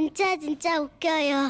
진짜 0.00 0.36
진짜 0.38 0.78
웃겨요. 0.78 1.48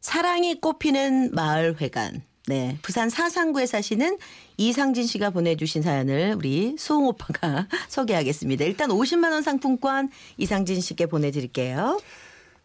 사랑이 0.00 0.62
꽃피는 0.62 1.32
마을회관. 1.34 2.22
네, 2.46 2.78
부산 2.80 3.10
사상구에 3.10 3.66
사시는 3.66 4.16
이상진 4.56 5.04
씨가 5.06 5.28
보내주신 5.28 5.82
사연을 5.82 6.36
우리 6.38 6.74
수홍 6.78 7.04
오빠가 7.08 7.68
소개하겠습니다. 7.90 8.64
일단 8.64 8.88
50만 8.88 9.30
원 9.30 9.42
상품권 9.42 10.08
이상진 10.38 10.80
씨께 10.80 11.04
보내드릴게요. 11.04 12.00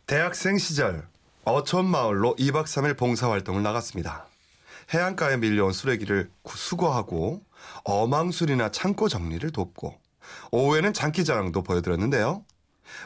대학생 0.08 0.58
시절 0.58 1.06
어촌 1.44 1.88
마을로 1.88 2.38
2박 2.38 2.64
3일 2.64 2.98
봉사활동을 2.98 3.62
나갔습니다. 3.64 4.28
해안가에 4.94 5.36
밀려온 5.36 5.74
쓰레기를 5.74 6.30
구- 6.42 6.56
수거하고 6.58 7.42
어망술이나 7.84 8.72
창고 8.72 9.10
정리를 9.10 9.50
돕고 9.52 9.94
오후에는 10.52 10.94
장기자랑도 10.94 11.64
보여드렸는데요. 11.64 12.46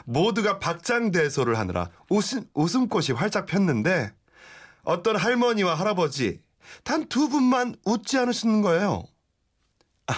모두가 0.04 0.58
박장대소를 0.58 1.58
하느라 1.58 1.90
웃음, 2.08 2.44
웃음꽃이 2.54 3.08
활짝 3.16 3.46
폈는데 3.46 4.12
어떤 4.82 5.16
할머니와 5.16 5.74
할아버지 5.74 6.40
단 6.82 7.08
두 7.08 7.28
분만 7.28 7.76
웃지 7.84 8.18
않으시는 8.18 8.62
거예요. 8.62 9.04
아, 10.08 10.14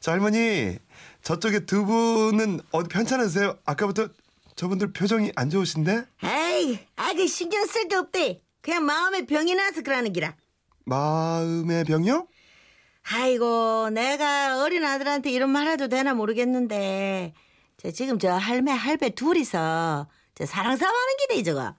저 0.00 0.10
할머니 0.12 0.78
저쪽에 1.22 1.60
두 1.66 1.84
분은 1.86 2.60
어디 2.72 2.88
편찮으세요? 2.88 3.56
아까부터 3.64 4.08
저분들 4.56 4.92
표정이 4.92 5.32
안 5.36 5.50
좋으신데? 5.50 6.04
에이, 6.24 6.78
아그 6.96 7.26
신경 7.26 7.64
쓸데 7.66 7.96
없대. 7.96 8.40
그냥 8.60 8.84
마음에 8.84 9.24
병이 9.26 9.54
나서 9.54 9.82
그러는 9.82 10.12
기라. 10.12 10.34
마음의 10.84 11.84
병이요? 11.84 12.26
아이고, 13.12 13.90
내가 13.90 14.62
어린 14.62 14.84
아들한테 14.84 15.30
이런 15.30 15.50
말 15.50 15.66
해도 15.68 15.88
되나 15.88 16.14
모르겠는데, 16.14 17.34
저 17.84 17.90
지금 17.90 18.18
저 18.18 18.32
할매, 18.32 18.72
할배 18.72 19.10
둘이서 19.10 20.08
저 20.34 20.46
사랑 20.46 20.74
싸움하는 20.74 21.16
기대, 21.20 21.42
저거. 21.42 21.74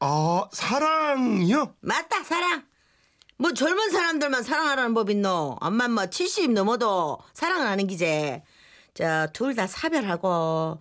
아, 0.00 0.48
사랑이요? 0.50 1.74
맞다, 1.80 2.24
사랑. 2.24 2.64
뭐 3.36 3.52
젊은 3.52 3.90
사람들만 3.90 4.42
사랑하라는 4.42 4.94
법 4.94 5.10
있노? 5.10 5.58
엄마 5.60 5.86
뭐70 5.86 6.52
넘어도 6.52 7.18
사랑을 7.34 7.66
하는 7.66 7.86
기제. 7.88 8.42
저둘 8.94 9.54
다 9.54 9.66
사별하고 9.66 10.80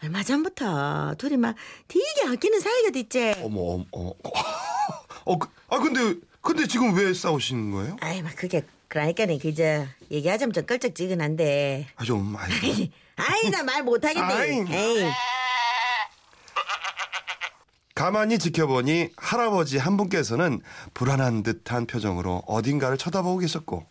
얼마 0.00 0.22
전부터 0.22 1.16
둘이 1.18 1.36
막 1.36 1.56
되게 1.88 2.04
아끼는 2.28 2.60
사이가 2.60 2.90
됐지. 2.90 3.34
어머, 3.42 3.60
어머, 3.62 3.84
어. 3.90 4.12
어, 5.24 5.38
그, 5.38 5.48
아, 5.68 5.78
근데, 5.80 6.20
근데 6.40 6.68
지금 6.68 6.94
왜 6.96 7.12
싸우시는 7.12 7.72
거예요? 7.72 7.96
아이, 8.00 8.22
막 8.22 8.32
그게 8.36 8.62
그러니까는 8.86 9.40
그저 9.40 9.86
얘기하자면 10.08 10.52
좀 10.52 10.66
끌적지근한데. 10.66 11.88
아, 11.96 12.04
좀, 12.04 12.36
아이고. 12.36 12.92
아이, 13.22 13.50
나 13.50 13.62
말 13.62 13.82
못하겠네. 13.82 14.22
아이. 14.34 14.50
에이. 14.68 15.10
가만히 17.94 18.38
지켜보니 18.38 19.10
할아버지 19.16 19.78
한 19.78 19.96
분께서는 19.96 20.60
불안한 20.94 21.42
듯한 21.42 21.86
표정으로 21.86 22.42
어딘가를 22.46 22.96
쳐다보고 22.98 23.38
계셨고, 23.38 23.86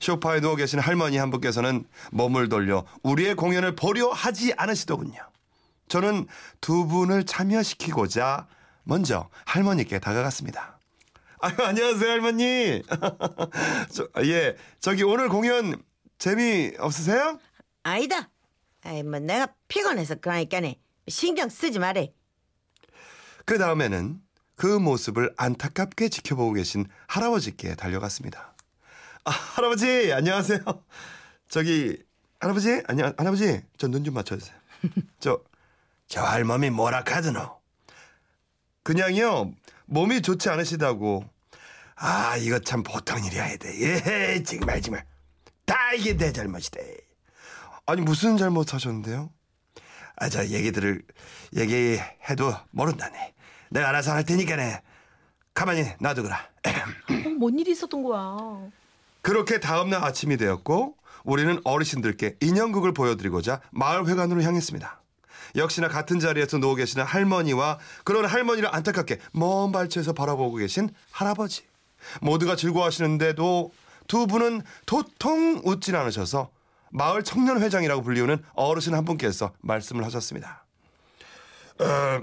소파에 0.00 0.40
누워 0.40 0.56
계신 0.56 0.78
할머니 0.78 1.16
한 1.16 1.30
분께서는 1.30 1.84
몸을 2.12 2.48
돌려 2.48 2.84
우리의 3.02 3.34
공연을 3.34 3.76
보려 3.76 4.08
하지 4.10 4.52
않으시더군요. 4.56 5.20
저는 5.88 6.26
두 6.60 6.86
분을 6.86 7.24
참여시키고자 7.24 8.46
먼저 8.84 9.28
할머니께 9.44 9.98
다가갔습니다. 9.98 10.78
아유, 11.40 11.54
안녕하세요, 11.58 12.10
할머니. 12.10 12.82
저, 13.92 14.08
예, 14.24 14.56
저기 14.80 15.02
오늘 15.02 15.28
공연 15.28 15.80
재미 16.18 16.72
없으세요? 16.78 17.38
아니다. 17.82 18.28
아이, 18.82 19.02
뭐 19.02 19.18
내가 19.18 19.48
피곤해서 19.68 20.16
그러니까네. 20.16 20.80
신경 21.08 21.48
쓰지 21.48 21.78
말해. 21.78 22.12
그 23.44 23.58
다음에는 23.58 24.20
그 24.54 24.66
모습을 24.66 25.32
안타깝게 25.36 26.08
지켜보고 26.08 26.52
계신 26.54 26.86
할아버지께 27.08 27.74
달려갔습니다. 27.74 28.54
아, 29.24 29.30
할아버지, 29.30 30.12
안녕하세요. 30.12 30.60
저기, 31.48 31.96
할아버지, 32.40 32.82
안녕, 32.86 33.12
할아버지, 33.16 33.62
저 33.78 33.88
눈 33.88 34.04
좀 34.04 34.14
맞춰주세요. 34.14 34.56
저, 35.20 35.40
저 36.08 36.22
할머니 36.22 36.70
뭐라 36.70 37.04
카드노? 37.04 37.60
그냥요, 38.82 39.52
몸이 39.86 40.22
좋지 40.22 40.48
않으시다고. 40.48 41.24
아, 41.94 42.36
이거 42.36 42.58
참 42.58 42.82
보통 42.82 43.24
일이 43.24 43.38
아니다. 43.38 43.68
예, 43.68 44.42
정말, 44.42 44.80
정말. 44.80 45.04
다 45.64 45.92
이게 45.94 46.16
내 46.16 46.32
잘못이다. 46.32 46.80
아니, 47.86 48.00
무슨 48.00 48.36
잘못 48.36 48.74
하셨는데요? 48.74 49.30
아, 50.16 50.28
저 50.28 50.44
얘기들을 50.46 51.02
얘기해도 51.56 52.54
모른다네. 52.70 53.34
내가 53.70 53.88
알아서 53.88 54.12
할 54.12 54.24
테니까네. 54.24 54.82
가만히 55.54 55.84
놔두거라. 56.00 56.38
뭔 57.38 57.58
일이 57.58 57.72
있었던 57.72 58.02
거야? 58.02 58.36
그렇게 59.20 59.60
다음날 59.60 60.02
아침이 60.04 60.36
되었고 60.36 60.96
우리는 61.24 61.60
어르신들께 61.64 62.36
인형극을 62.40 62.92
보여드리고자 62.94 63.60
마을 63.70 64.06
회관으로 64.06 64.42
향했습니다. 64.42 65.00
역시나 65.56 65.88
같은 65.88 66.18
자리에서 66.20 66.58
누워 66.58 66.74
계시는 66.74 67.04
할머니와 67.04 67.78
그런 68.04 68.24
할머니를 68.24 68.74
안타깝게 68.74 69.18
먼 69.32 69.70
발치에서 69.72 70.12
바라보고 70.12 70.56
계신 70.56 70.90
할아버지. 71.10 71.62
모두가 72.20 72.56
즐거워하시는데도 72.56 73.72
두 74.08 74.26
분은 74.26 74.62
도통 74.86 75.62
웃진 75.64 75.94
않으셔서 75.94 76.50
마을 76.92 77.24
청년회장이라고 77.24 78.02
불리우는 78.02 78.44
어르신 78.54 78.94
한 78.94 79.04
분께서 79.04 79.52
말씀을 79.60 80.04
하셨습니다. 80.04 80.64
어, 81.80 82.22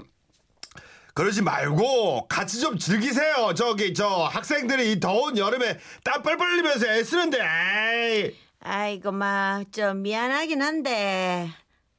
그러지 1.12 1.42
말고 1.42 2.28
같이 2.28 2.60
좀 2.60 2.78
즐기세요. 2.78 3.52
저기 3.54 3.92
저 3.92 4.06
학생들이 4.08 4.92
이 4.92 5.00
더운 5.00 5.36
여름에 5.36 5.78
땀 6.04 6.22
뻘뻘 6.22 6.48
흘리면서 6.48 6.86
애쓰는데. 6.86 7.38
에이. 7.40 8.36
아이고, 8.62 9.10
마, 9.10 9.62
좀 9.72 10.02
미안하긴 10.02 10.62
한데, 10.62 11.50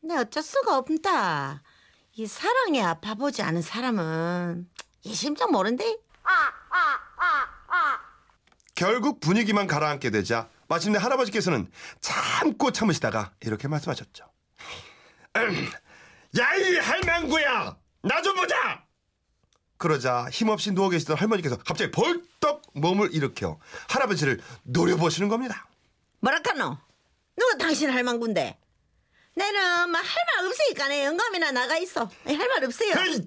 내 0.02 0.16
어쩔 0.16 0.44
수가 0.44 0.78
없다. 0.78 1.64
이 2.14 2.28
사랑에 2.28 2.82
아파보지 2.82 3.42
않은 3.42 3.62
사람은 3.62 4.68
이 5.04 5.14
심정 5.14 5.52
모른대. 5.52 5.98
결국 8.76 9.20
분위기만 9.20 9.68
가라앉게 9.68 10.10
되자 10.10 10.50
마침내 10.72 10.98
할아버지께서는 11.00 11.70
참고 12.00 12.72
참으시다가 12.72 13.34
이렇게 13.42 13.68
말씀하셨죠. 13.68 14.24
야이 16.38 16.78
할망구야 16.78 17.76
나 18.04 18.22
좀 18.22 18.36
보자. 18.38 18.86
그러자 19.78 20.30
힘없이 20.32 20.72
누워 20.72 20.88
계시던 20.90 21.18
할머니께서 21.18 21.58
갑자기 21.58 21.92
벌떡 21.92 22.62
몸을 22.76 23.14
일으켜 23.14 23.60
할아버지를 23.90 24.40
노려보시는 24.64 25.28
겁니다. 25.28 25.68
뭐라카노? 26.22 26.78
누가 27.36 27.58
당신 27.58 27.90
할망군데? 27.90 28.58
내는 29.36 29.90
막 29.90 30.00
할 30.06 30.16
말 30.38 30.46
없으니까 30.48 30.88
내 30.88 31.04
영감이나 31.06 31.52
나가 31.52 31.76
있어. 31.80 32.10
할 32.26 32.38
말 32.48 32.64
없어요. 32.64 32.94
이, 33.10 33.26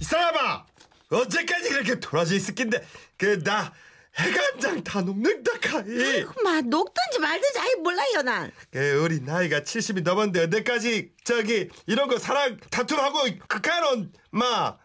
이 0.00 0.04
사람아 0.04 0.66
언제까지 1.10 1.70
그렇게 1.70 2.00
돌아져 2.00 2.34
있을 2.34 2.54
낀데 2.54 2.86
그 3.16 3.42
나 3.42 3.72
해간장 4.18 4.82
다 4.82 5.02
녹는다 5.02 5.52
카이 5.60 6.24
마 6.42 6.60
녹든지 6.62 7.18
말든지 7.20 7.58
아예 7.58 7.74
몰라요 7.76 8.22
난. 8.22 8.50
그 8.70 9.02
우리 9.04 9.20
나이가 9.20 9.60
70이 9.60 10.02
넘었는데 10.02 10.44
언제까지 10.44 11.12
저기 11.24 11.68
이런 11.86 12.08
거 12.08 12.18
사랑 12.18 12.56
다툼하고 12.70 13.18
그까론 13.48 14.12
마 14.30 14.76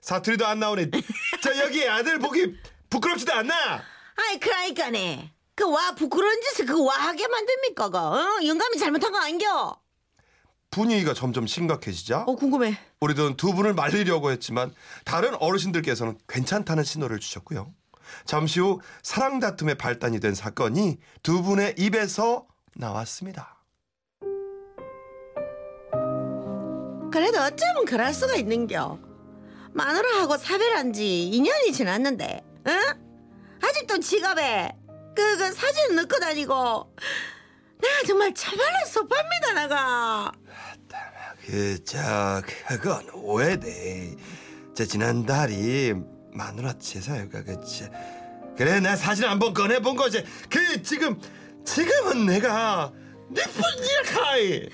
사투리도 0.00 0.46
안 0.46 0.60
나오네 0.60 0.90
저 1.42 1.56
여기 1.58 1.86
아들 1.88 2.18
보기 2.18 2.54
부끄럽지도 2.88 3.32
않나 3.34 3.82
아이 4.16 4.38
그러니까네. 4.40 5.32
그 5.54 5.64
와 5.68 5.92
부끄러운 5.94 6.40
짓을 6.42 6.66
그 6.66 6.80
와 6.82 6.94
하게 6.96 7.26
만듭니까 7.28 7.88
그? 7.90 7.98
어? 7.98 8.38
영감이 8.46 8.78
잘못한 8.78 9.10
거 9.12 9.18
아닌겨? 9.18 9.76
분위기가 10.70 11.14
점점 11.14 11.46
심각해지자 11.46 12.24
어 12.26 12.36
궁금해. 12.36 12.78
우리들은 13.00 13.36
두 13.36 13.52
분을 13.54 13.74
말리려고 13.74 14.30
했지만 14.30 14.72
다른 15.04 15.34
어르신들께서는 15.34 16.18
괜찮다는 16.28 16.84
신호를 16.84 17.18
주셨고요 17.20 17.72
잠시 18.24 18.60
후 18.60 18.80
사랑 19.02 19.40
다툼의 19.40 19.76
발단이 19.76 20.20
된 20.20 20.34
사건이 20.34 20.98
두 21.22 21.42
분의 21.42 21.74
입에서 21.78 22.46
나왔습니다 22.76 23.58
그래도 27.10 27.40
어쩌면 27.40 27.84
그럴 27.86 28.12
수가 28.12 28.36
있는겨. 28.36 28.98
마누라하고 29.72 30.36
사별한 30.36 30.92
지 30.92 31.30
2년이 31.32 31.74
지났는데, 31.74 32.44
응? 32.66 32.80
아직도 33.62 34.00
지갑에 34.00 34.72
그, 35.16 35.36
그 35.36 35.52
사진 35.52 35.96
넣고 35.96 36.18
다니고, 36.18 36.94
내가 37.80 38.02
정말 38.06 38.34
참말로 38.34 38.86
섭합니다, 38.86 39.52
내가. 39.54 40.32
그, 41.46 41.82
저, 41.84 42.42
그건 42.68 43.08
오해돼. 43.10 44.14
저, 44.74 44.84
지난달이 44.84 45.94
마누라 46.32 46.78
제사여가, 46.78 47.44
그치. 47.44 47.88
그래, 48.56 48.80
나 48.80 48.96
사진 48.96 49.24
한번 49.24 49.54
꺼내본 49.54 49.96
거지. 49.96 50.24
그, 50.50 50.82
지금, 50.82 51.20
지금은 51.64 52.26
내가, 52.26 52.92
니뿐 53.30 53.62
이렇게. 53.84 54.68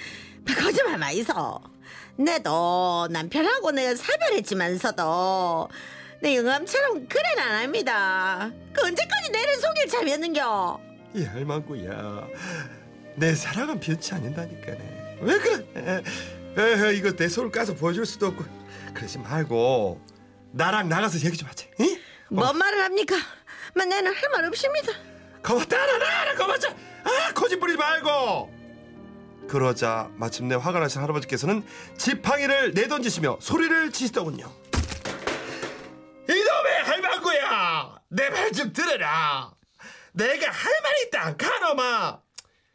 거짓말 0.54 0.98
마 0.98 1.10
있어. 1.10 1.60
내도 2.16 3.08
남편하고 3.10 3.72
내가 3.72 3.94
사별했지만서도 3.96 5.68
내 6.22 6.36
영감처럼 6.36 7.08
그래는 7.08 7.42
안 7.42 7.62
합니다. 7.64 8.50
그 8.72 8.86
언제까지 8.86 9.30
내를 9.32 9.56
속일 9.56 9.88
참이었는겨? 9.88 10.80
이 11.14 11.24
할망구야 11.24 12.26
내 13.16 13.34
사랑은 13.34 13.78
변치 13.80 14.14
않는다니까네 14.14 15.18
왜 15.20 15.38
그래 15.38 16.02
에헤, 16.56 16.94
이거 16.96 17.12
내 17.12 17.28
손을 17.28 17.50
까서 17.50 17.74
보여줄 17.74 18.06
수도 18.06 18.28
없고 18.28 18.44
그러지 18.94 19.18
말고 19.18 20.00
나랑 20.54 20.88
나가서 20.88 21.18
얘기 21.26 21.36
좀 21.36 21.48
하자 21.48 21.66
응? 21.80 21.98
뭔 22.30 22.56
말을 22.56 22.82
합니까? 22.84 23.16
만 23.74 23.88
내는 23.88 24.14
할 24.14 24.30
말 24.30 24.44
없습니다. 24.46 24.92
나라 25.68 26.34
거봐 26.36 26.54
아 27.04 27.32
거짓 27.34 27.58
부리지 27.58 27.76
말고. 27.76 28.54
그러자 29.48 30.08
마침내 30.14 30.54
화가 30.54 30.78
나신 30.78 31.02
할아버지께서는 31.02 31.66
지팡이를 31.98 32.72
내던지시며 32.72 33.38
소리를 33.40 33.90
치시더군요. 33.92 34.50
이놈의 36.28 36.82
할망구야! 36.84 37.98
내 38.08 38.30
말 38.30 38.52
좀 38.52 38.72
들어라. 38.72 39.52
내가 40.12 40.50
할 40.50 40.72
말이 40.82 41.02
있다 41.06 41.36
가놈아. 41.36 42.20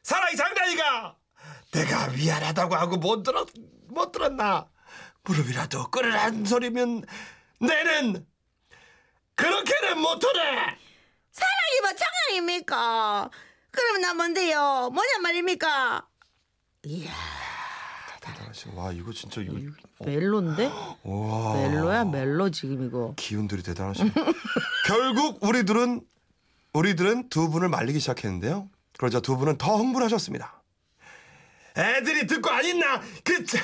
사랑이 0.04 0.36
장난이가. 0.36 1.16
내가 1.72 2.08
미안하다고 2.10 2.76
하고 2.76 2.98
못 2.98 3.24
들었 3.24 3.48
못 3.88 4.12
들었나? 4.12 4.68
무릎이라도 5.24 5.90
꿇으란 5.90 6.46
소리면 6.46 7.04
내는 7.60 8.26
그렇게는 9.36 10.00
못하네 10.02 10.42
사랑이 11.32 11.82
뭐 11.82 11.92
장난입니까? 11.96 13.30
그럼 13.72 14.02
나 14.02 14.14
뭔데요? 14.14 14.90
뭐냐 14.94 15.20
말입니까? 15.22 16.08
이야 16.84 17.12
대단하시 18.22 18.70
와 18.74 18.92
이거 18.92 19.12
진짜 19.14 19.42
이거 19.42 19.54
멜로인데? 20.00 20.72
와 21.04 21.54
멜로야 21.56 22.06
멜로 22.06 22.50
지금 22.52 22.86
이거. 22.86 23.14
기운들이 23.18 23.64
대단하시네. 23.64 24.12
결국 24.88 25.44
우리들은 25.44 26.02
우리들은 26.74 27.30
두 27.30 27.50
분을 27.50 27.70
말리기 27.70 28.00
시작했는데요. 28.00 28.70
그러자 28.98 29.20
두 29.22 29.38
분은 29.38 29.58
더 29.58 29.78
흥분하셨습니다. 29.78 30.62
애들이 31.78 32.28
듣고 32.28 32.50
안 32.50 32.66
있나? 32.66 33.02
그 33.24 33.46
자- 33.46 33.58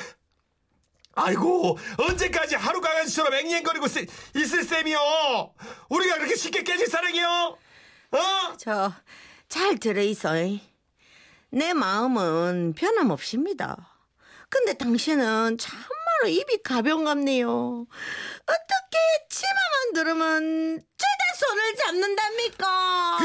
아이고 1.16 1.78
언제까지 1.98 2.56
하루 2.56 2.80
강아지처럼 2.80 3.32
앵앵거리고 3.34 3.88
쓰- 3.88 4.06
있을 4.36 4.62
셈이요? 4.64 4.98
우리가 5.88 6.16
그렇게 6.16 6.36
쉽게 6.36 6.62
깨질 6.62 6.86
사랑이요? 6.86 7.58
어? 8.12 8.56
저 8.58 8.92
잘 9.48 9.78
들어있어. 9.78 10.32
내 11.50 11.72
마음은 11.72 12.74
변함없습니다. 12.76 13.76
근데 14.50 14.74
당신은 14.74 15.56
참말로 15.56 16.26
입이 16.28 16.62
가벼운 16.64 17.04
갑네요. 17.04 17.86
어떻게 18.42 18.98
치마만 19.30 19.92
들으면 19.94 20.78
죄다 20.98 21.38
손을 21.38 21.76
잡는답니까? 21.76 23.18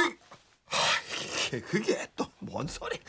그게, 1.49 1.61
그게 1.61 2.07
또 2.15 2.29
뭔 2.45 2.67
소리? 2.67 2.99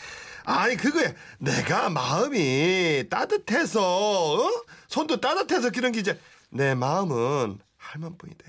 아니 0.45 0.77
그거야 0.77 1.13
내가 1.39 1.89
마음이 1.91 3.05
따뜻해서 3.11 3.81
어? 4.35 4.65
손도 4.89 5.21
따뜻해서 5.21 5.71
그런 5.71 5.93
게 5.93 6.01
이제 6.01 6.19
내 6.51 6.75
마음은 6.75 7.59
할만뿐이다. 7.77 8.45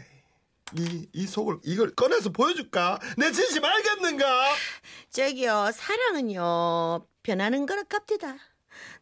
이, 0.78 1.08
이 1.14 1.28
속을 1.28 1.60
이걸 1.64 1.94
꺼내서 1.94 2.32
보여줄까? 2.32 3.00
내 3.18 3.32
진심 3.32 3.64
알겠는가? 3.64 4.56
저기요, 5.12 5.72
사랑은요, 5.74 7.06
변하는 7.22 7.66
거라 7.66 7.84
깝디다. 7.84 8.38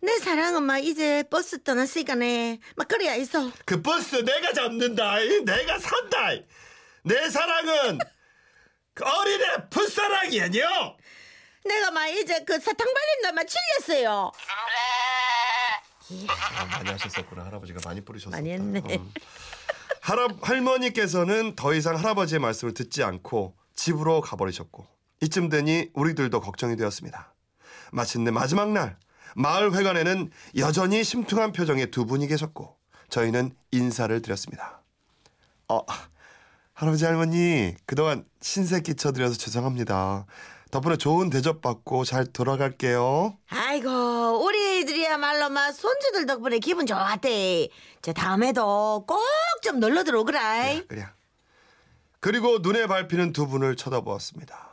내 0.02 0.18
사랑은 0.20 0.64
막 0.64 0.80
이제 0.80 1.24
버스 1.30 1.64
떠났으니까네. 1.64 2.60
막 2.76 2.88
그래야 2.88 3.16
있어. 3.16 3.52
그 3.66 3.82
버스 3.82 4.18
내가 4.18 4.52
잡는다. 4.52 5.20
이 5.22 5.46
내가 5.46 5.80
산다. 5.80 6.34
이. 6.34 6.44
내 7.04 7.30
사랑은 7.30 8.00
그 8.94 9.06
어린애 9.06 9.46
풋사랑이 9.70 10.42
아니요. 10.42 10.98
내가 11.66 11.92
막 11.92 12.08
이제 12.08 12.44
그 12.44 12.60
사탕 12.60 12.88
발린다 12.94 13.32
막 13.34 13.46
질렸어요. 13.48 14.32
아, 16.28 16.66
많이 16.66 16.90
하셨었구나. 16.90 17.46
할아버지가 17.46 17.80
많이 17.86 18.02
뿌리셨었다. 18.02 18.36
많이 18.38 18.52
했네. 18.52 18.80
음. 18.80 19.14
할아, 20.02 20.28
할머니께서는 20.42 21.56
더 21.56 21.74
이상 21.74 21.96
할아버지의 21.98 22.40
말씀을 22.40 22.74
듣지 22.74 23.04
않고 23.04 23.56
집으로 23.76 24.22
가버리셨고 24.22 24.86
이쯤 25.22 25.50
되니 25.50 25.90
우리들도 25.94 26.42
걱정이 26.42 26.76
되었습니다. 26.76 27.34
마침내 27.92 28.32
마지막 28.32 28.72
날 28.72 28.98
마을 29.36 29.74
회관에는 29.74 30.32
여전히 30.58 31.04
심퉁한 31.04 31.52
표정의 31.52 31.92
두 31.92 32.06
분이 32.06 32.28
계셨고 32.28 32.76
저희는 33.10 33.56
인사를 33.72 34.22
드렸습니다. 34.22 34.82
어, 35.68 35.86
할아버지 36.74 37.06
할머니 37.06 37.76
그동안 37.86 38.26
신세 38.42 38.82
끼쳐드려서 38.82 39.36
죄송합니다. 39.36 40.26
덕분에 40.72 40.96
좋은 40.96 41.30
대접 41.30 41.62
받고 41.62 42.06
잘 42.06 42.26
돌아갈게요. 42.26 43.38
아이고, 43.50 43.90
우리들이야말로 44.46 45.50
막 45.50 45.72
손주들 45.74 46.26
덕분에 46.26 46.60
기분 46.60 46.86
좋았대. 46.86 47.70
저 48.02 48.14
다음에도 48.14 49.06
꼭 49.08 49.20
좀 49.62 49.80
놀러 49.80 50.04
들어오거라. 50.04 50.82
그래. 50.88 51.06
그리고 52.20 52.58
눈에 52.60 52.88
밟히는 52.88 53.32
두 53.32 53.46
분을 53.48 53.76
쳐다보았습니다. 53.76 54.72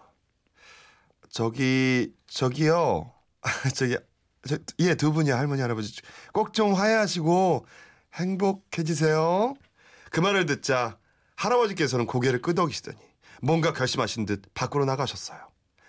저기 1.28 2.14
저기요. 2.26 3.12
저기 3.76 3.98
예, 4.78 4.94
두 4.94 5.12
분이 5.12 5.28
할머니 5.30 5.60
할아버지 5.60 5.92
꼭 6.32 6.54
좀 6.54 6.72
화해하시고 6.72 7.66
행복해지세요. 8.14 9.54
그 10.10 10.20
말을 10.20 10.46
듣자 10.46 10.96
할아버지께서는 11.36 12.06
고개를 12.06 12.40
끄덕이시더니 12.40 12.96
뭔가 13.42 13.74
결심하신 13.74 14.24
듯 14.24 14.42
밖으로 14.54 14.86
나가셨어요. 14.86 15.38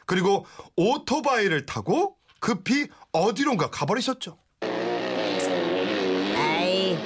그리고 0.10 0.44
오토바이를 0.76 1.68
타고 1.68 2.16
급히 2.40 2.88
어디론가 3.12 3.70
가버리셨죠. 3.70 4.40
아이, 6.36 6.98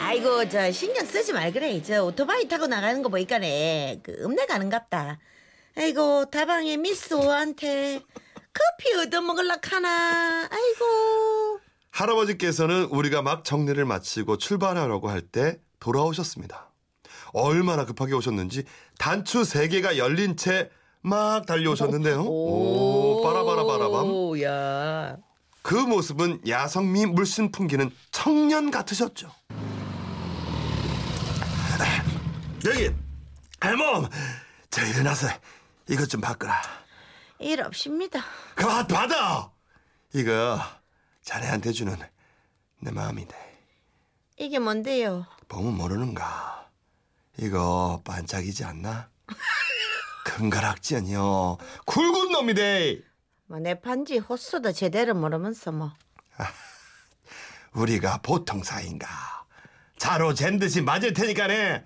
아이고, 0.00 0.48
저 0.48 0.72
신경 0.72 1.06
쓰지 1.06 1.32
말 1.32 1.52
그래. 1.52 1.80
저 1.80 2.04
오토바이 2.04 2.48
타고 2.48 2.66
나가는 2.66 3.00
거 3.02 3.08
보니까네. 3.08 4.00
그 4.02 4.16
읍내 4.24 4.46
가는갑다. 4.46 5.20
아이고, 5.76 6.24
다방에 6.24 6.76
미스 6.76 7.14
오한테 7.14 8.00
커피 8.52 8.94
얻어먹을라 8.98 9.58
카나. 9.58 10.48
아이고. 10.50 11.60
할아버지께서는 11.92 12.86
우리가 12.86 13.22
막 13.22 13.44
정리를 13.44 13.84
마치고 13.84 14.38
출발하려고 14.38 15.08
할 15.08 15.22
때 15.22 15.60
돌아오셨습니다. 15.78 16.72
얼마나 17.32 17.84
급하게 17.84 18.14
오셨는지 18.14 18.64
단추 18.98 19.44
세 19.44 19.68
개가 19.68 19.98
열린 19.98 20.36
채 20.36 20.68
막 21.02 21.46
달려오셨는데요. 21.46 22.22
오, 22.22 23.22
빠라바라바라밤. 23.22 24.06
오, 24.06 24.40
야. 24.42 25.16
그 25.62 25.74
모습은 25.74 26.42
야성미 26.46 27.06
물씬 27.06 27.50
풍기는 27.52 27.90
청년 28.10 28.70
같으셨죠. 28.70 29.30
여기 32.66 32.90
할멈, 33.60 34.08
저 34.68 34.84
일어나서 34.86 35.28
이것 35.88 36.08
좀 36.10 36.20
바꾸라. 36.20 36.60
일 37.38 37.62
없습니다. 37.62 38.20
그만 38.54 38.86
받아. 38.86 39.50
이거 40.14 40.60
자네한테 41.22 41.72
주는 41.72 41.96
내 42.80 42.90
마음인데. 42.90 43.34
이게 44.36 44.58
뭔데요? 44.58 45.26
보면 45.48 45.74
모르는가? 45.74 46.68
이거 47.38 48.02
반짝이지 48.04 48.64
않나? 48.64 49.08
금가락지 50.40 50.96
아니요. 50.96 51.58
굵은 51.84 52.32
놈이대. 52.32 53.02
뭐내 53.46 53.80
판지 53.80 54.18
호수도 54.18 54.72
제대로 54.72 55.14
모르면서 55.14 55.70
뭐. 55.70 55.92
우리가 57.74 58.20
보통 58.22 58.62
사이인가? 58.62 59.06
자로 59.98 60.32
잰 60.32 60.58
듯이 60.58 60.80
맞을 60.80 61.12
테니까네. 61.12 61.84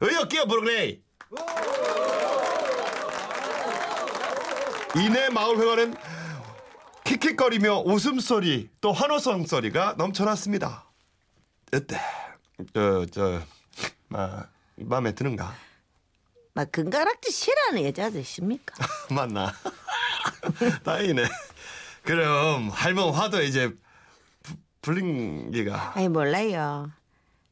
의욕 0.00 0.28
끼어 0.28 0.46
부르래. 0.46 1.00
이내 4.96 5.28
마을 5.30 5.58
회관은 5.58 5.94
킥킥거리며 7.04 7.80
웃음소리 7.86 8.70
또 8.80 8.92
환호성 8.92 9.46
소리가 9.46 9.96
넘쳐났습니다. 9.98 10.86
어때? 11.74 12.00
저, 12.72 13.04
저, 13.06 13.42
마, 14.08 14.44
마음에 14.76 15.12
드는가? 15.12 15.54
막 16.56 16.72
금가락지 16.72 17.30
싫어하는 17.30 17.84
여자들 17.84 18.18
있습니까? 18.20 18.74
맞나? 19.14 19.52
다행이네. 20.84 21.22
그럼 22.02 22.70
할멈 22.70 23.12
화도 23.12 23.42
이제 23.42 23.68
부- 24.42 24.54
불린 24.80 25.50
기가. 25.50 25.92
아이 25.94 26.08
몰라요. 26.08 26.90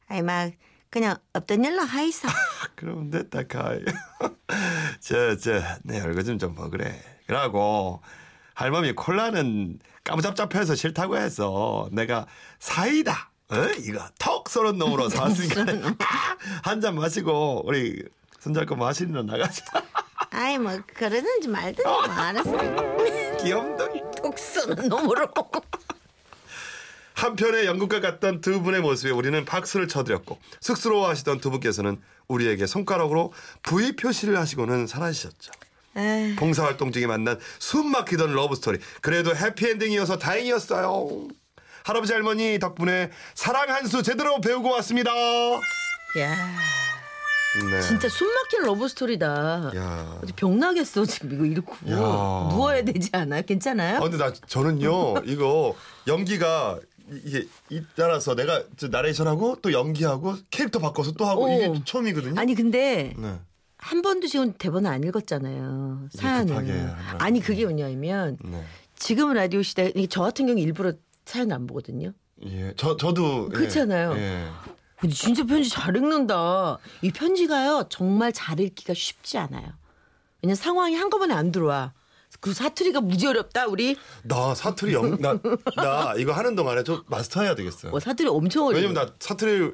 아이 0.07 0.23
막 0.23 0.51
그냥 0.89 1.17
없던 1.33 1.63
일로 1.65 1.83
하이소. 1.83 2.27
그럼 2.75 3.11
됐다 3.11 3.43
카이. 3.43 3.81
저저 5.01 5.61
내 5.83 6.01
얼굴 6.01 6.23
좀좀 6.23 6.55
보그래. 6.55 6.99
그러고 7.27 8.01
할멈이 8.55 8.93
콜라는 8.93 9.77
까무잡잡해서 10.03 10.73
싫다고 10.73 11.17
해서 11.17 11.89
내가 11.91 12.25
사이다 12.57 13.29
에? 13.51 13.75
이거 13.81 14.03
턱 14.17 14.49
쏘는 14.49 14.79
놈으로 14.79 15.09
사왔으니까 15.09 15.65
한 16.63 16.81
잔 16.81 16.95
마시고 16.95 17.61
우리 17.67 18.01
손잡고 18.45 18.75
마시러 18.75 19.23
나가자. 19.23 19.63
아이 20.29 20.59
뭐 20.59 20.79
그러든지 20.93 21.47
말든지 21.47 21.81
뭐 21.83 22.03
알았어. 22.03 22.51
귀염둥이. 23.41 24.01
톡 24.21 24.37
쏘는 24.37 24.87
놈으로. 24.87 25.27
한편의 27.15 27.65
연극과 27.65 28.01
같던 28.01 28.41
두 28.41 28.61
분의 28.61 28.81
모습에 28.81 29.09
우리는 29.09 29.43
박수를 29.45 29.87
쳐드렸고 29.87 30.37
쑥스러워하시던 30.61 31.39
두 31.39 31.49
분께서는 31.49 31.99
우리에게 32.27 32.67
손가락으로 32.67 33.33
V 33.63 33.95
표시를 33.95 34.37
하시고는 34.37 34.85
사라지셨죠. 34.85 35.51
에이, 35.97 36.35
봉사활동 36.35 36.91
중에 36.91 37.07
만난 37.07 37.39
숨막히던 37.57 38.31
러브스토리 38.33 38.77
그래도 39.01 39.35
해피엔딩이어서 39.35 40.19
다행이었어요. 40.19 41.27
할아버지 41.83 42.13
할머니 42.13 42.59
덕분에 42.59 43.09
사랑 43.33 43.69
한 43.69 43.87
수 43.87 44.03
제대로 44.03 44.39
배우고 44.41 44.69
왔습니다. 44.71 45.11
야, 46.19 46.35
네. 47.71 47.81
진짜 47.81 48.09
숨막힌 48.09 48.63
러브 48.63 48.87
스토리다. 48.87 49.71
야. 49.75 50.21
병 50.35 50.59
나겠어 50.59 51.05
지금 51.05 51.33
이거 51.33 51.45
이렇고 51.45 51.73
야. 51.89 51.95
누워야 52.51 52.83
되지 52.83 53.09
않아? 53.13 53.41
괜찮아요? 53.41 53.97
아 53.97 53.99
근데 54.01 54.17
나 54.17 54.33
저는요 54.33 55.15
이거 55.25 55.75
연기가 56.07 56.79
이- 57.11 57.21
이게 57.25 57.47
잇따라서 57.69 58.35
내가 58.35 58.63
저 58.77 58.87
나레이션하고 58.89 59.57
또 59.61 59.71
연기하고 59.71 60.35
캐릭터 60.49 60.79
바꿔서 60.79 61.11
또 61.13 61.25
하고 61.25 61.45
오. 61.45 61.49
이게 61.53 61.81
처음이거든요. 61.85 62.39
아니 62.39 62.55
근데 62.55 63.13
네. 63.17 63.39
한 63.77 64.01
번도 64.01 64.27
지금 64.27 64.53
대본 64.53 64.85
안 64.85 65.03
읽었잖아요. 65.03 66.09
사연을. 66.13 66.93
아니 67.19 67.39
그게 67.39 67.63
뭐냐면 67.65 68.37
네. 68.43 68.63
지금 68.95 69.33
라디오 69.33 69.61
시대 69.61 69.93
저 70.09 70.21
같은 70.23 70.45
경우 70.47 70.59
일부러 70.59 70.93
사연 71.25 71.51
안 71.51 71.67
보거든요. 71.67 72.11
예. 72.45 72.73
저 72.75 72.97
저도 72.97 73.49
예. 73.53 73.57
그렇잖아요. 73.57 74.13
예. 74.17 74.45
근데 75.05 75.15
진짜 75.15 75.43
편지 75.43 75.69
잘 75.69 75.95
읽는다. 75.95 76.79
이 77.01 77.11
편지가요 77.11 77.85
정말 77.89 78.33
잘 78.33 78.59
읽기가 78.59 78.93
쉽지 78.95 79.37
않아요. 79.37 79.67
왜냐 80.41 80.55
상황이 80.55 80.95
한꺼번에 80.95 81.33
안 81.33 81.51
들어와. 81.51 81.93
그 82.39 82.53
사투리가 82.53 83.01
무지 83.01 83.27
어렵다 83.27 83.67
우리. 83.67 83.95
나 84.23 84.53
사투리 84.55 84.93
영, 84.93 85.17
나, 85.21 85.39
나 85.75 86.15
이거 86.17 86.33
하는 86.33 86.55
동안에 86.55 86.83
저 86.83 87.03
마스터해야 87.07 87.55
되겠어요. 87.55 87.91
뭐 87.91 87.99
사투리 87.99 88.27
엄청 88.27 88.65
어려워. 88.65 88.81
왜냐면 88.81 89.05
나 89.05 89.13
사투리 89.19 89.73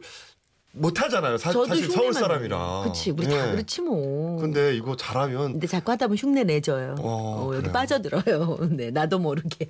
못 0.73 1.01
하잖아요. 1.01 1.37
사, 1.37 1.51
사실 1.51 1.91
서울 1.91 2.13
사람이라. 2.13 2.83
그치 2.85 3.11
우리 3.11 3.27
다 3.27 3.47
예. 3.49 3.51
그렇지 3.51 3.81
뭐. 3.81 4.39
근데 4.39 4.73
이거 4.75 4.95
잘하면 4.95 5.53
근데 5.53 5.67
자꾸 5.67 5.91
하다 5.91 6.07
보면 6.07 6.17
흉내 6.17 6.43
내줘요. 6.45 6.95
어, 6.99 7.49
어, 7.51 7.55
여기? 7.55 7.69
빠져들어요. 7.71 8.57
네, 8.71 8.89
나도 8.89 9.19
모르게. 9.19 9.67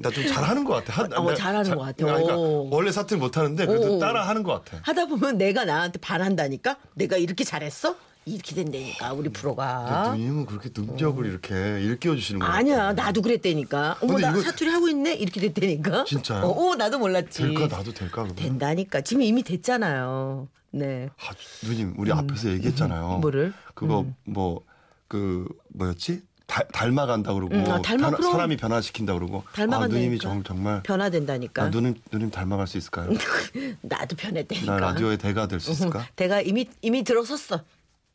나 0.00 0.10
좀 0.10 0.26
잘하는 0.26 0.64
것 0.64 0.74
같아. 0.74 1.02
한- 1.02 1.12
어, 1.14 1.22
나 1.30 1.34
잘하는 1.34 1.64
자- 1.64 1.74
것 1.74 1.80
같아. 1.82 2.04
그러니까 2.04 2.36
오. 2.36 2.68
원래 2.70 2.92
사투리 2.92 3.18
못 3.18 3.36
하는데 3.38 3.64
그래도 3.66 3.96
오. 3.96 3.98
따라 3.98 4.28
하는 4.28 4.42
것 4.42 4.64
같아. 4.64 4.78
하다 4.82 5.06
보면 5.06 5.38
내가 5.38 5.64
나한테 5.64 5.98
반한다니까? 6.00 6.76
내가 6.94 7.16
이렇게 7.16 7.42
잘했어? 7.44 7.94
이렇게 8.26 8.54
된다니까 8.54 9.12
우리 9.12 9.28
프로가. 9.28 10.10
누님은 10.16 10.46
그렇게 10.46 10.70
능력을 10.74 11.26
이렇게 11.26 11.54
일깨워 11.82 12.16
주시는 12.16 12.38
거예요. 12.40 12.52
아. 12.52 12.56
아니야 12.56 12.92
나도 12.92 13.20
그랬다니까. 13.22 13.98
어머 14.00 14.18
나 14.18 14.30
이거- 14.30 14.40
사투리 14.42 14.70
하고 14.70 14.88
있네 14.88 15.14
이렇게 15.14 15.40
됐다니까. 15.40 16.04
진짜요? 16.04 16.44
어, 16.46 16.70
어, 16.70 16.74
나도 16.76 16.98
몰랐지. 16.98 17.42
될까 17.42 17.66
나도 17.76 17.92
될까 17.92 18.22
그러면? 18.22 18.34
된다니까. 18.36 19.02
지금 19.02 19.22
이미 19.22 19.42
됐잖아요. 19.42 20.48
네. 20.70 21.08
아, 21.18 21.30
누님 21.66 21.94
우리 21.98 22.10
앞에서 22.12 22.48
얘기했잖아요. 22.50 23.16
음. 23.16 23.20
뭐를? 23.20 23.52
그거 23.74 24.06
뭐그 24.24 25.46
뭐였지? 25.68 26.22
달, 26.46 26.66
닮아간다 26.68 27.32
그러고 27.32 27.54
음, 27.54 27.60
아, 27.70 27.80
닮아, 27.80 28.10
변화- 28.10 28.16
그럼. 28.18 28.32
사람이 28.32 28.56
변화시킨다 28.58 29.14
그러고 29.14 29.44
아, 29.56 29.60
누님이 29.64 30.18
닮아간다니까. 30.18 30.22
정, 30.22 30.42
정말 30.44 30.82
변화된다니까. 30.82 31.62
아, 31.62 31.68
누님 31.70 31.94
누님 32.12 32.30
닮아갈 32.30 32.66
수 32.66 32.76
있을까요? 32.78 33.10
나도 33.82 34.16
변했다니까. 34.16 34.72
나 34.72 34.78
라디오의 34.78 35.18
대가 35.18 35.46
될 35.48 35.58
수 35.60 35.70
있을까? 35.72 36.06
내가 36.16 36.40
이미 36.42 36.68
이미 36.82 37.02
들어섰어. 37.02 37.60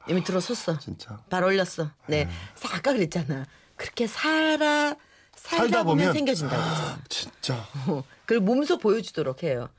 이미 0.09 0.23
들어섰어. 0.23 0.79
진짜. 0.79 1.17
발 1.29 1.43
올렸어. 1.43 1.89
네. 2.07 2.27
아까 2.71 2.93
그랬잖아. 2.93 3.45
그렇게 3.75 4.07
살아 4.07 4.95
살다, 5.35 5.63
살다 5.63 5.83
보면, 5.83 5.97
보면 5.97 6.13
생겨진다고 6.13 6.61
그랬잖아. 6.61 6.89
아, 6.91 6.99
진짜. 7.07 7.55
어, 7.87 8.03
그리고 8.25 8.43
몸소 8.45 8.77
보여주도록 8.79 9.43
해요. 9.43 9.69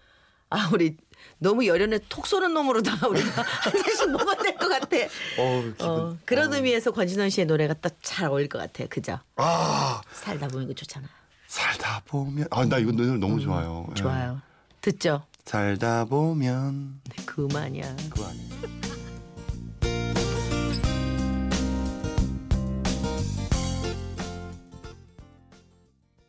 아 0.52 0.68
우리 0.72 0.96
너무 1.38 1.64
열연에 1.66 2.00
톡 2.08 2.26
쏘는 2.26 2.52
놈으로다가 2.54 3.06
우리가 3.08 3.42
한 3.42 3.72
잔씩 3.72 4.10
먹어야 4.10 4.34
될 4.36 4.56
것 4.56 4.68
같아. 4.68 4.96
어, 5.38 5.62
기분. 5.62 5.86
어, 5.88 6.16
그런 6.24 6.52
의미에서 6.54 6.90
권진원 6.92 7.30
씨의 7.30 7.46
노래가 7.46 7.74
딱 7.74 7.94
잘 8.02 8.28
어울릴 8.28 8.48
것 8.48 8.58
같아. 8.58 8.86
그죠? 8.86 9.18
아 9.36 10.00
살다 10.12 10.48
보면 10.48 10.66
그 10.68 10.74
좋잖아. 10.74 11.06
살다 11.46 12.02
보면 12.06 12.46
아 12.50 12.64
나 12.64 12.78
이거 12.78 12.90
노래 12.92 13.08
너무 13.18 13.40
좋아요. 13.40 13.86
예. 13.90 13.94
좋아요. 13.94 14.40
듣죠? 14.80 15.24
살다 15.44 16.06
보면 16.06 17.00
네, 17.16 17.24
그만이야. 17.26 17.86
아니에요. 17.86 18.99